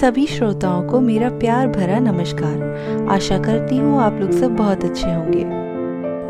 [0.00, 5.06] सभी श्रोताओं को मेरा प्यार भरा नमस्कार। आशा करती हूँ आप लोग सब बहुत अच्छे
[5.06, 5.44] होंगे।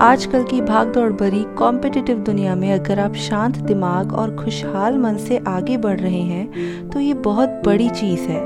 [0.01, 5.39] आजकल की भागदौड़ भरी कॉम्पिटिटिव दुनिया में अगर आप शांत दिमाग और खुशहाल मन से
[5.49, 8.41] आगे बढ़ रहे हैं तो ये बहुत बड़ी चीज़ है।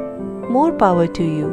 [0.53, 1.49] मोर पावर टू यू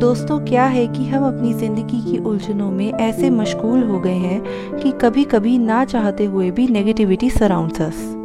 [0.00, 4.78] दोस्तों, क्या है कि हम अपनी ज़िंदगी की उलझनों में ऐसे मशगूल हो गए हैं
[4.78, 8.15] कि कभी कभी ना चाहते हुए भी negativity surrounds us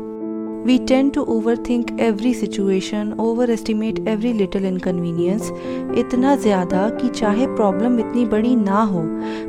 [0.63, 5.47] We tend to overthink every situation, overestimate every little inconvenience
[5.99, 9.01] इतना ज़्यादा कि चाहे प्रॉब्लम इतनी बड़ी ना हो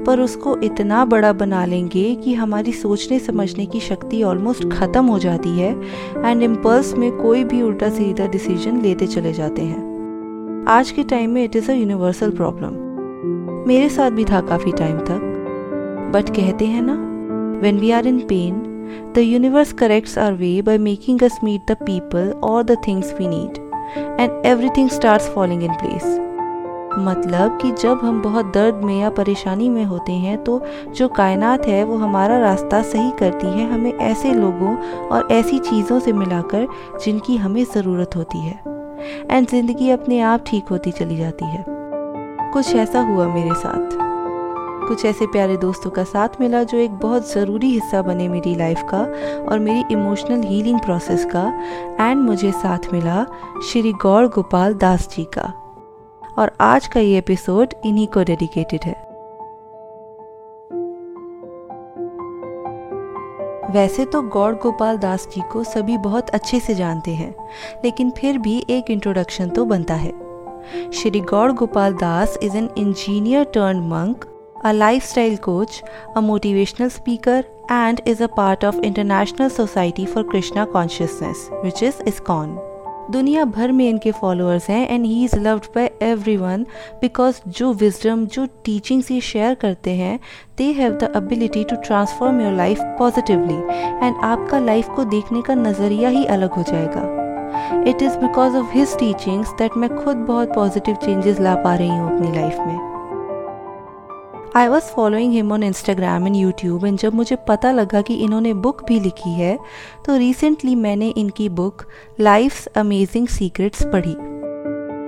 [0.07, 5.19] पर उसको इतना बड़ा बना लेंगे कि हमारी सोचने समझने की शक्ति ऑलमोस्ट ख़त्म हो
[5.19, 5.71] जाती है
[6.27, 11.31] एंड इम्पल्स में कोई भी उल्टा सीधा डिसीज़न लेते चले जाते हैं। आज के टाइम
[11.31, 12.83] में it is a universal problem
[13.69, 16.95] मेरे साथ भी था काफ़ी टाइम तक। बट कहते हैं ना
[17.63, 18.69] when we are in pain
[19.15, 23.27] The universe corrects our way by making us meet the people or the things we
[23.29, 23.59] need,
[24.19, 26.11] and everything starts falling in place.
[26.99, 30.61] मतलब कि जब हम बहुत दर्द में या परेशानी में होते हैं तो
[30.97, 34.77] जो कायनात है वो हमारा रास्ता सही करती है हमें ऐसे लोगों
[35.09, 36.67] और ऐसी चीज़ों से मिलाकर
[37.05, 38.61] जिनकी हमें ज़रूरत होती है।
[39.31, 41.65] एंड ज़िंदगी अपने आप ठीक होती चली जाती है।
[42.53, 44.12] कुछ ऐसा हुआ मेरे साथ।
[44.93, 48.81] कुछ ऐसे प्यारे दोस्तों का साथ मिला जो एक बहुत ज़रूरी हिस्सा बने मेरी लाइफ
[48.89, 48.99] का
[49.51, 51.45] और मेरी इमोशनल हीलिंग प्रोसेस का।
[52.01, 53.25] एंड मुझे साथ मिला
[53.69, 55.43] श्री गौर गोपाल दास जी का।
[56.39, 58.93] और आज का ये एपिसोड इन्हीं को डेडिकेटेड है।
[63.73, 67.35] वैसे तो गौड़ गोपाल दास जी को सभी बहुत अच्छे से जानते हैं,
[67.85, 70.13] लेकिन फिर भी एक इंट्रोडक्शन तो बनता है।
[70.93, 74.25] Shri Gaur Gopal Das is an engineer turned monk
[74.65, 75.83] a lifestyle coach,
[76.17, 81.97] a motivational speaker, and is a part of International Society for Krishna Consciousness, which is
[82.07, 82.59] ISKCON.
[83.11, 86.65] दुनिया भर में इनके फॉलोअर्स हैं and he is loved by everyone
[87.01, 90.19] because जो wisdom जो teachings ये share करते हैं
[90.59, 93.57] they have the ability to transform your life positively
[94.07, 98.73] and आपका लाइफ को देखने का नज़रिया ही अलग हो जाएगा it is because of
[98.75, 102.92] his teachings that मैं खुद बहुत पॉजिटिव चेंजेस ला पा रही हूँ अपनी लाइफ में
[104.57, 108.53] I was following him on Instagram and YouTube and जब मुझे पता लगा कि इन्होंने
[108.55, 109.59] बुक भी लिखी है
[110.07, 111.85] तो रिसेंटली मैंने इनकी बुक
[112.21, 114.13] लाइफ्स अमेजिंग सीक्रेट्स पढ़ी।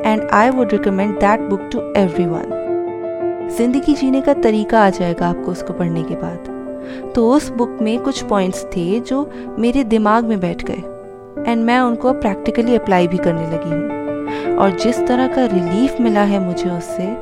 [0.04, 1.80] And I would recommend that book to
[2.26, 7.76] everyone ज़िंदगी जीने का तरीका आ जाएगा आपको उसको पढ़ने के बाद। तो उस बुक
[7.82, 9.28] में कुछ पॉइंट्स थे जो
[9.58, 14.78] मेरे दिमाग में बैठ गए। एंड मैं उनको प्रैक्टिकली अप्लाई भी करने लगी हूँ। और
[14.78, 17.12] जिस तरह का रिलीफ मिला है मुझे उससे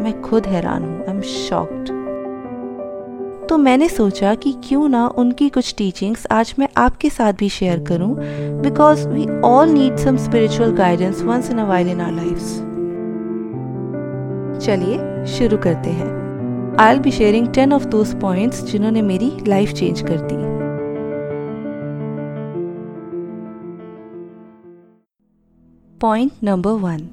[0.00, 1.88] मैं खुद हैरान हूँ। आई एम शॉक्ड
[3.48, 7.84] तो मैंने सोचा कि क्यों ना उनकी कुछ टीचिंग्स आज मैं आपके साथ भी शेयर
[7.84, 8.14] करूँ
[8.62, 12.56] because we all need some spiritual guidance once in a while in our lives
[14.66, 16.08] चलिए शुरू करते हैं।
[16.94, 20.36] I'll be sharing ten of those points जिन्होंने मेरी लाइफ चेंज कर दी।
[26.00, 27.08] Point number one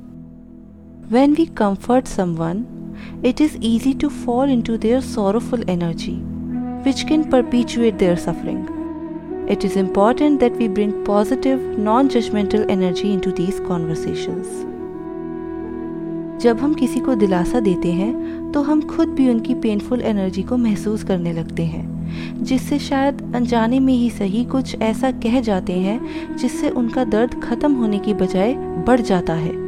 [1.12, 2.58] When we comfort someone,
[3.24, 6.16] it is easy to fall into their sorrowful energy,
[6.84, 8.68] which can perpetuate their suffering.
[9.50, 14.48] It is important that we bring positive, non judgmental energy into these conversations.
[16.42, 20.58] जब हम किसी को दिलासा देते हैं तो हम खुद भी उनकी पेनफुल एनर्जी को
[20.58, 26.36] महसूस करने लगते हैं जिससे शायद अनजाने में ही सही कुछ ऐसा कह जाते हैं
[26.36, 28.54] जिससे उनका दर्द खत्म होने की बजाय
[28.88, 29.67] बढ़ जाता है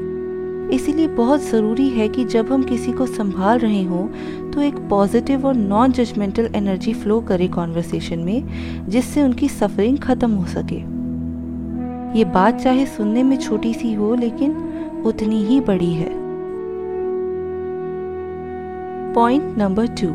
[0.71, 4.07] इसीलिए बहुत ज़रूरी है कि जब हम किसी को संभाल रहे हों
[4.51, 10.31] तो एक पॉजिटिव और नॉन जजमेंटल एनर्जी फ्लो करे कॉन्वर्सेशन में, जिससे उनकी सफरिंग ख़त्म
[10.31, 10.79] हो सके।
[12.19, 14.55] ये बात चाहे सुनने में छोटी सी हो, लेकिन
[15.05, 16.09] उतनी ही बड़ी है।
[19.13, 20.09] Point number two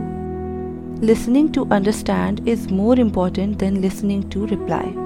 [1.07, 5.04] listening to understand is more important than listening to reply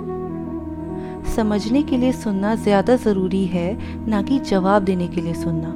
[1.27, 3.77] समझने के लिए सुनना ज़्यादा ज़रूरी है
[4.09, 5.75] ना कि जवाब देने के लिए सुनना।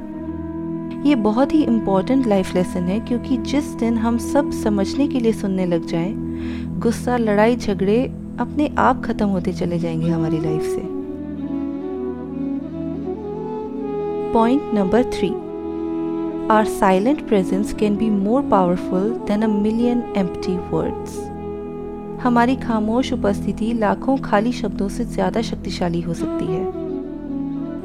[1.09, 5.31] ये बहुत ही इंपॉर्टेंट लाइफ लेसन है क्योंकि जिस दिन हम सब समझने के लिए
[5.33, 6.13] सुनने लग जाएँ,
[6.79, 8.03] गुस्सा लड़ाई झगड़े
[8.39, 10.81] अपने आप ख़त्म होते चले जाएँगे हमारी लाइफ से।
[14.33, 15.29] Point number three
[16.51, 21.17] our silent presence can be more powerful than a million empty words
[22.23, 26.71] हमारी खामोश उपस्थिति लाखों खाली शब्दों से ज़्यादा शक्तिशाली हो सकती है।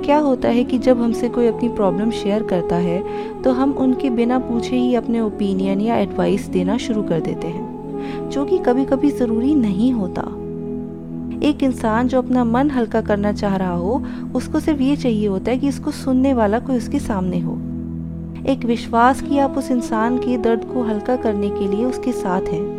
[0.05, 4.11] क्या होता है कि जब हमसे कोई अपनी प्रॉब्लम शेयर करता है तो हम उनके
[4.11, 8.85] बिना पूछे ही अपने ओपिनियन या एडवाइस देना शुरू कर देते हैं, जो कि कभी
[8.85, 10.23] कभी ज़रूरी नहीं होता।
[11.49, 14.03] एक इंसान जो अपना मन हल्का करना चाह रहा हो,
[14.37, 17.59] उसको सिर्फ़ ये चाहिए होता है कि इसको सुनने वाला कोई उसके सामने हो।
[18.47, 22.53] एक विश्वास कि आप उस इंसान के दर्द को हल्का करने के लिए उसके साथ
[22.53, 22.78] हैं।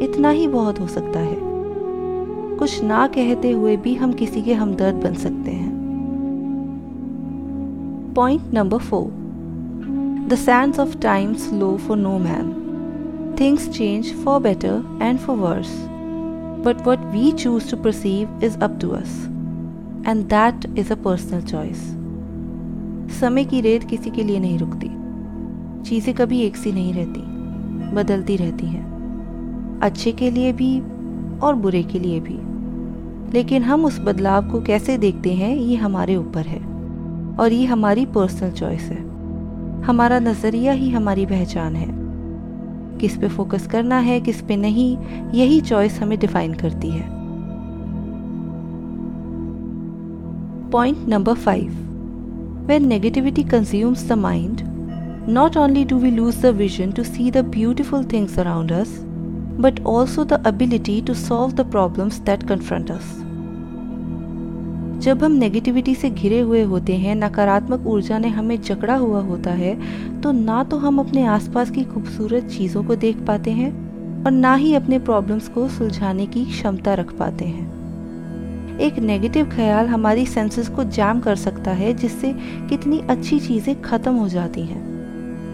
[0.00, 1.36] इतना ही बहुत हो सकता है।
[2.58, 5.72] कुछ ना कहते हुए भी हम किसी के हमदर्द बन सकते हैं।
[8.14, 9.10] Point number four
[10.28, 15.74] the sands of time slow for no man things change for better and for worse
[16.66, 19.24] but what we choose to perceive is up to us
[20.08, 21.78] and that is a personal choice
[23.20, 24.88] समय की रेत किसी के लिए नहीं रुकती।
[25.82, 27.20] चीज़ें कभी एक सी नहीं रहती।
[27.94, 28.93] बदलती रहती हैं।
[29.84, 30.80] अच्छे के लिए भी
[31.38, 32.38] और बुरे के लिए भी।
[33.32, 36.60] लेकिन हम उस बदलाव को कैसे देखते हैं ये हमारे ऊपर है।
[37.36, 39.00] और ये हमारी पर्सनल चॉइस है।
[39.82, 41.88] हमारा नज़रिया ही हमारी पहचान है।
[42.98, 44.98] किस पे फोकस करना है किस पे नहीं
[45.34, 47.08] यही चॉइस हमें डिफाइन करती है।
[50.70, 51.80] Point number five
[52.64, 54.56] When negativity consumes the mind,
[55.36, 58.88] not only do we lose the vision to see the beautiful things around us,
[59.58, 63.12] but also the ability to solve the problems that confront us.
[65.00, 69.50] जब हम negativity से घिरे हुए होते हैं, नकारात्मक ऊर्जा ने हमें जकड़ा हुआ होता
[69.50, 69.74] है
[70.20, 73.70] तो ना तो हम अपने आसपास की खूबसूरत चीज़ों को देख पाते हैं
[74.24, 79.86] और ना ही अपने प्रॉब्लम्स को सुलझाने की क्षमता रख पाते हैं एक नेगेटिव ख्याल
[79.86, 82.32] हमारी सेंसेस को जैम कर सकता है, जिससे
[82.68, 84.93] कितनी अच्छी चीज़ें ख़त्म हो जाती हैं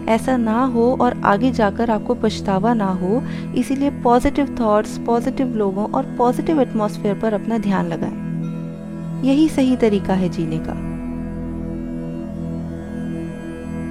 [0.09, 3.23] ऐसा ना हो और आगे जाकर आपको पछतावा ना हो,
[3.55, 10.15] इसीलिए पॉजिटिव थॉट्स पॉजिटिव लोगों और पॉजिटिव एटमॉस्फेयर पर अपना ध्यान लगाएँ। यही सही तरीका
[10.15, 10.75] है जीने का।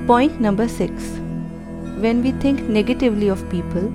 [0.07, 1.15] Point number six
[2.01, 3.94] when we think negatively of people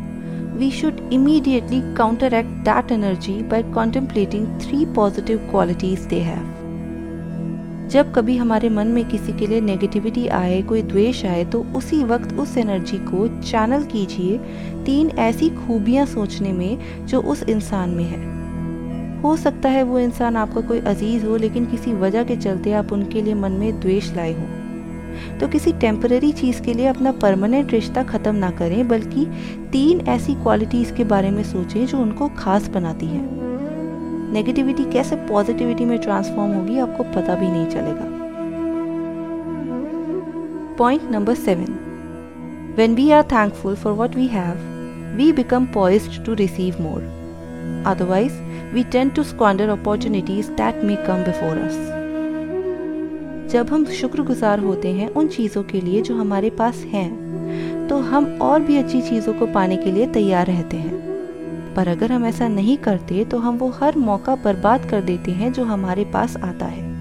[0.58, 6.53] we should immediately counteract that energy by contemplating three positive qualities they have.
[7.94, 12.02] जब कभी हमारे मन में किसी के लिए नेगेटिविटी आए, कोई द्वेष आए तो उसी
[12.04, 14.38] वक्त उस एनर्जी को चैनल कीजिए
[14.84, 20.36] तीन ऐसी खूबियाँ सोचने में जो उस इंसान में है। हो सकता है वो इंसान
[20.36, 24.12] आपका कोई अज़ीज़ हो, लेकिन किसी वजह के चलते आप उनके लिए मन में द्वेष
[24.16, 29.26] लाए हो। तो किसी टेम्पररी चीज़ के लिए अपना परमानेंट रिश्ता ख़त्म ना करें, बल्कि
[29.72, 33.43] तीन ऐसी क्वालिटीज़ के बारे में सोचें जो उनको खास बनाती हैं।
[34.34, 38.12] नेगेटिविटी कैसे पॉजिटिविटी में ट्रांसफॉर्म होगी आपको पता भी नहीं चलेगा
[40.78, 41.74] point number seven
[42.78, 44.72] when we are thankful for what we have
[45.16, 47.02] we become poised to receive more.
[47.84, 48.36] Otherwise,
[48.72, 51.76] we tend to squander opportunities that may come before us.
[53.52, 58.26] जब हम शुक्रगुजार होते हैं उन चीज़ों के लिए जो हमारे पास हैं तो हम
[58.42, 61.03] और भी अच्छी चीज़ों को पाने के लिए तैयार रहते हैं
[61.76, 65.52] पर अगर हम ऐसा नहीं करते तो हम वो हर मौका बर्बाद कर देते हैं
[65.52, 66.94] जो हमारे पास आता है।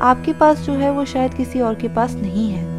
[0.00, 2.70] आपके पास जो है, वो शायद किसी और के पास नहीं है।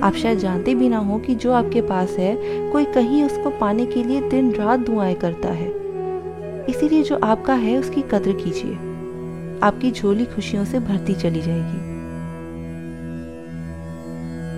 [0.00, 2.36] आप शायद जानते भी ना हो कि जो आपके पास है,
[2.72, 5.68] कोई कहीं उसको पाने के लिए दिन रात दुआएँ करता है।
[6.68, 8.74] इसीलिए जो आपका है, उसकी कद्र कीजिए।
[9.62, 11.98] आपकी झोली खुशियों से भरती चली जाएगी।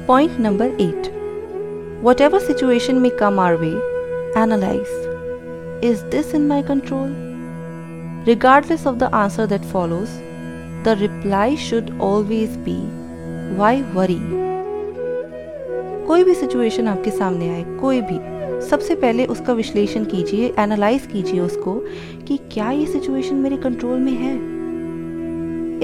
[0.07, 1.13] Point number eight
[2.21, 3.71] whatever situation में come our way
[4.43, 5.10] analyse
[5.85, 7.15] is this in my control
[8.27, 10.09] regardless of the answer that follows
[10.85, 12.77] the reply should always be
[13.57, 14.19] why worry
[16.07, 18.19] कोई भी सिचुएशन आपके सामने आए, कोई भी,
[18.69, 21.85] सबसे पहले उसका विश्लेषण कीजिए एनालाइज कीजिए उसको
[22.29, 24.35] कि क्या ये सिचुएशन मेरे कंट्रोल में है?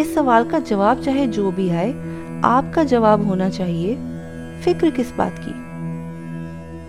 [0.00, 1.93] इस सवाल का जवाब चाहे जो भी आए,
[2.45, 3.95] आपका जवाब होना चाहिए,
[4.65, 5.53] फ़िक्र किस बात की?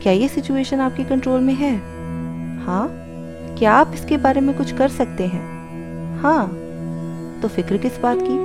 [0.03, 1.96] क्या ये सिचुएशन आपके कंट्रोल में है?
[2.67, 2.87] हाँ
[3.59, 5.41] क्या आप इसके बारे में कुछ कर सकते हैं?
[6.21, 6.47] हाँ
[7.41, 8.37] तो फ़िक्र किस बात की?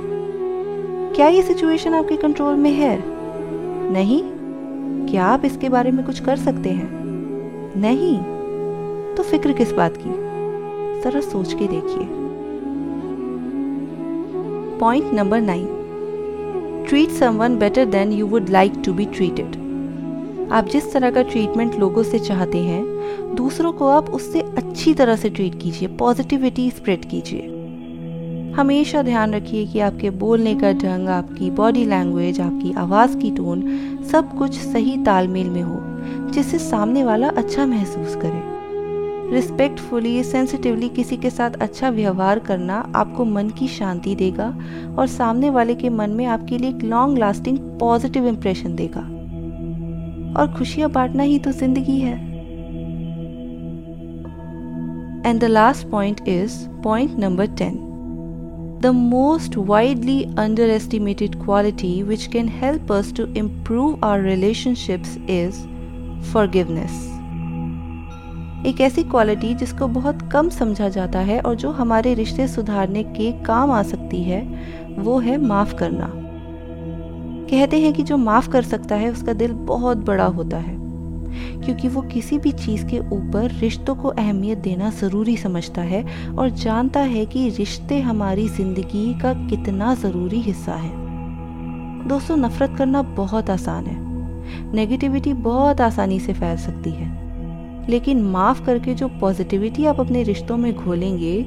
[1.15, 2.97] क्या ये सिचुएशन आपके कंट्रोल में है?
[3.93, 4.21] नहीं,
[5.11, 6.89] क्या आप इसके बारे में कुछ कर सकते हैं?
[7.77, 8.17] नहीं
[9.15, 10.13] तो फ़िक्र किस बात की?
[11.03, 12.07] जरा सोच के देखिए।
[14.79, 19.55] Point number nine treat someone better than you would like to be treated
[20.53, 25.15] आप जिस तरह का ट्रीटमेंट लोगों से चाहते हैं, दूसरों को आप उससे अच्छी तरह
[25.15, 27.41] से ट्रीट कीजिए पॉजिटिविटी स्प्रेड कीजिए।
[28.57, 33.61] हमेशा ध्यान रखिए कि आपके बोलने का ढंग, आपकी बॉडी लैंग्वेज आपकी आवाज़ की टोन
[34.11, 35.79] सब कुछ सही तालमेल में हो,
[36.31, 43.25] जिससे सामने वाला अच्छा महसूस करे। रिस्पेक्टफुली सेंसिटिवली किसी के साथ अच्छा व्यवहार करना आपको
[43.25, 44.53] मन की शांति देगा
[44.99, 49.22] और सामने वाले के मन में आपके लिए एक लॉन्ग लास्टिंग पॉजिटिव इम्प्रेशन देगा।
[50.33, 52.13] और खुशियाँ बांटना ही तो ज़िंदगी है।
[55.25, 57.75] And the last point is point number ten
[58.83, 60.23] the most widely
[60.69, 65.61] underestimated quality which can help us to improve our relationship is
[66.33, 67.09] forgiveness
[68.67, 73.31] एक ऐसी क्वालिटी जिसको बहुत कम समझा जाता है और जो हमारे रिश्ते सुधारने के
[73.43, 74.41] काम आ सकती है,
[74.99, 76.05] वो है माफ़ करना।
[77.53, 80.83] कहते हैं कि जो माफ़ कर सकता है, उसका दिल बहुत बड़ा होता है।
[81.65, 86.05] क्योंकि वो किसी भी चीज़ के ऊपर रिश्तों को अहमियत देना ज़रूरी समझता है
[86.37, 90.91] और जानता है कि रिश्ते हमारी ज़िंदगी का कितना ज़रूरी हिस्सा है।
[92.07, 93.97] दोस्तों, नफ़रत करना बहुत आसान है।
[94.73, 97.23] नेगेटिविटी बहुत आसानी से फैल सकती है।
[97.89, 101.41] लेकिन माफ़ करके जो पॉजिटिविटी आप अपने रिश्तों में घोलेंगे,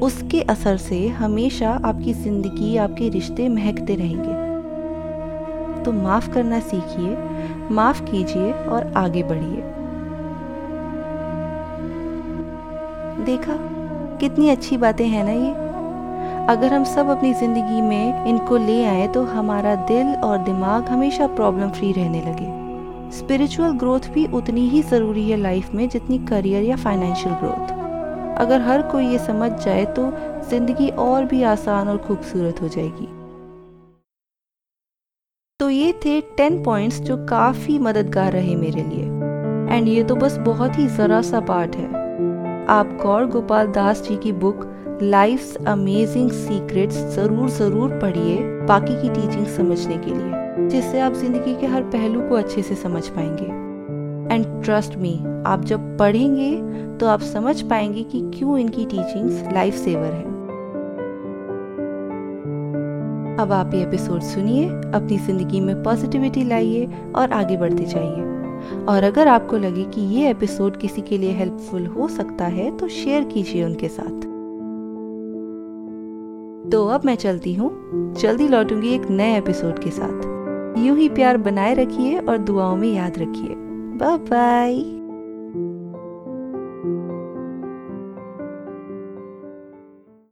[0.00, 4.47] उसके असर से हमेशा आपकी ज़िंदगी, आपके रिश्ते महकते रहेंगे।
[5.88, 7.16] तो माफ़ करना सीखिए,
[7.70, 9.62] माफ़ कीजिए और आगे बढ़िए।
[13.24, 13.54] देखा,
[14.20, 15.66] कितनी अच्छी बातें हैं ना ये।
[16.48, 21.26] अगर हम सब अपनी ज़िंदगी में इनको ले आए तो हमारा दिल और दिमाग हमेशा
[21.26, 26.62] प्रॉब्लम फ्री रहने लगे। स्पिरिचुअल ग्रोथ भी उतनी ही ज़रूरी है लाइफ में जितनी करियर
[26.62, 27.76] या फाइनेंशियल ग्रोथ
[28.40, 30.10] अगर हर कोई ये समझ जाए तो
[30.50, 33.08] ज़िंदगी और भी आसान और खूबसूरत हो जाएगी।
[35.68, 39.04] ये थे टेन पॉइंट्स जो काफ़ी मददगार रहे मेरे लिए।
[39.68, 41.86] एंड ये तो बस बहुत ही ज़रा सा पार्ट है।
[42.70, 44.66] आप गौर गोपाल दास जी की बुक
[45.02, 48.36] लाइफ्स अमेजिंग सीक्रेट्स ज़रूर ज़रूर पढ़िए
[48.68, 52.74] बाकी की टीचिंग समझने के लिए, जिससे आप ज़िंदगी के हर पहलू को अच्छे से
[52.74, 55.14] समझ पाएँगे। एंड ट्रस्ट मी
[55.46, 56.50] आप जब पढ़ेंगे
[56.98, 60.37] तो आप समझ पाएँगे कि क्यों इनकी टीचिंग्स लाइफ सेवर है।
[63.38, 69.04] अब आप ये एपिसोड सुनिए, अपनी ज़िंदगी में पॉजिटिविटी लाइए और आगे बढ़ते जाइए। और
[69.04, 73.24] अगर आपको लगे कि ये एपिसोड किसी के लिए हेल्पफुल हो सकता है तो शेयर
[73.24, 74.20] कीजिए उनके साथ।
[76.70, 77.70] तो अब मैं चलती हूँ।
[78.14, 82.92] जल्दी लौटूँगी एक नए एपिसोड के साथ। यूँ ही प्यार बनाए रखिए और दुआओं में
[82.92, 83.54] याद रखिए।
[83.98, 84.97] Bye bye